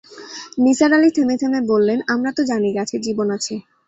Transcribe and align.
নিসার 0.63 0.91
আলি 0.97 1.09
থেমে-থেমে 1.11 1.59
বললেন, 1.71 1.99
আমরা 2.13 2.31
তো 2.37 2.41
জানি 2.43 2.69
গাছের 2.77 3.01
জীবন 3.01 3.27
আছে। 3.37 3.53